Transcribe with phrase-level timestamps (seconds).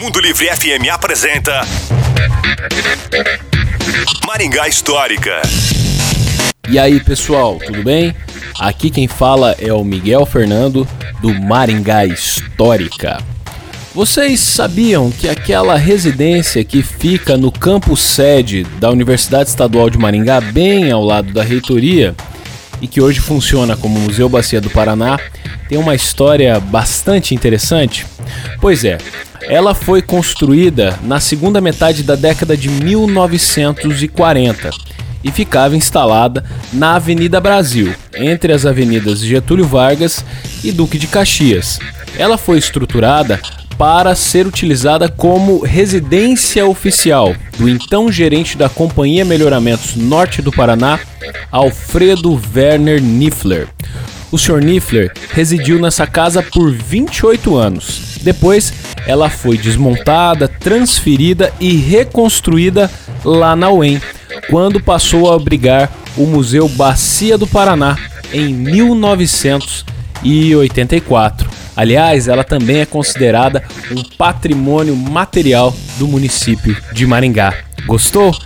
[0.00, 1.62] Mundo Livre FM apresenta
[4.26, 5.40] Maringá Histórica.
[6.68, 8.14] E aí, pessoal, tudo bem?
[8.58, 10.86] Aqui quem fala é o Miguel Fernando
[11.20, 13.18] do Maringá Histórica.
[13.94, 20.40] Vocês sabiam que aquela residência que fica no campus sede da Universidade Estadual de Maringá,
[20.40, 22.14] bem ao lado da reitoria,
[22.80, 25.18] e que hoje funciona como Museu Bacia do Paraná,
[25.68, 28.06] tem uma história bastante interessante?
[28.60, 28.98] Pois é,
[29.42, 34.70] ela foi construída na segunda metade da década de 1940
[35.22, 40.24] e ficava instalada na Avenida Brasil, entre as avenidas Getúlio Vargas
[40.64, 41.78] e Duque de Caxias.
[42.16, 43.38] Ela foi estruturada
[43.80, 51.00] para ser utilizada como residência oficial do então gerente da Companhia Melhoramentos Norte do Paraná,
[51.50, 53.68] Alfredo Werner Niffler.
[54.30, 54.62] O Sr.
[54.62, 58.18] Niffler residiu nessa casa por 28 anos.
[58.20, 58.70] Depois,
[59.06, 62.90] ela foi desmontada, transferida e reconstruída
[63.24, 63.98] lá na UEM,
[64.50, 67.96] quando passou a abrigar o Museu Bacia do Paraná
[68.30, 71.49] em 1984.
[71.76, 77.54] Aliás, ela também é considerada um patrimônio material do município de Maringá.
[77.86, 78.36] Gostou?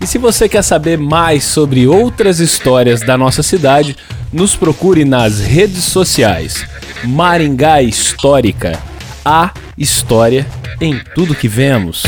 [0.00, 3.96] E se você quer saber mais sobre outras histórias da nossa cidade,
[4.32, 6.64] nos procure nas redes sociais.
[7.04, 8.78] Maringá Histórica.
[9.24, 10.46] A história
[10.80, 12.02] em tudo que vemos.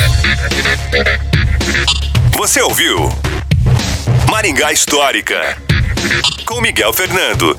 [2.37, 3.09] Você ouviu
[4.31, 5.57] Maringá Histórica
[6.45, 7.57] com Miguel Fernando.